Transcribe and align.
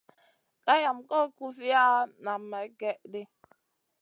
Gayam 0.65 0.97
goy 1.09 1.27
kuziya 1.37 1.83
nam 2.25 2.41
may 2.51 2.67
gèh 2.79 2.99
ɗi. 3.11 3.21